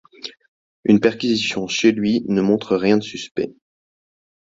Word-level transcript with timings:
Une 0.83 0.99
perquisition 0.99 1.67
chez 1.67 1.91
lui 1.91 2.23
ne 2.27 2.41
montre 2.41 2.75
rien 2.75 2.97
de 2.97 3.03
suspect. 3.03 3.53